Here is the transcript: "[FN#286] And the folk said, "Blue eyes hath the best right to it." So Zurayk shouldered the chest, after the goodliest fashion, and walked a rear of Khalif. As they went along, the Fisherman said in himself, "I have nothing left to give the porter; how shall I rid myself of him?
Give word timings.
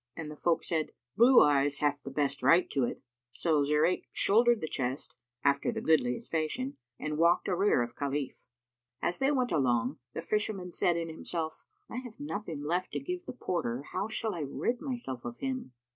"[FN#286] 0.17 0.21
And 0.23 0.31
the 0.31 0.35
folk 0.35 0.63
said, 0.63 0.91
"Blue 1.15 1.41
eyes 1.43 1.77
hath 1.77 2.01
the 2.01 2.09
best 2.09 2.41
right 2.41 2.67
to 2.71 2.85
it." 2.85 3.03
So 3.33 3.63
Zurayk 3.63 4.05
shouldered 4.11 4.59
the 4.59 4.67
chest, 4.67 5.15
after 5.43 5.71
the 5.71 5.79
goodliest 5.79 6.31
fashion, 6.31 6.77
and 6.97 7.19
walked 7.19 7.47
a 7.47 7.55
rear 7.55 7.83
of 7.83 7.95
Khalif. 7.95 8.47
As 8.99 9.19
they 9.19 9.29
went 9.29 9.51
along, 9.51 9.99
the 10.15 10.23
Fisherman 10.23 10.71
said 10.71 10.97
in 10.97 11.07
himself, 11.09 11.65
"I 11.87 11.97
have 11.97 12.19
nothing 12.19 12.63
left 12.63 12.93
to 12.93 12.99
give 12.99 13.27
the 13.27 13.33
porter; 13.33 13.83
how 13.91 14.07
shall 14.07 14.33
I 14.33 14.39
rid 14.41 14.81
myself 14.81 15.23
of 15.23 15.37
him? 15.37 15.71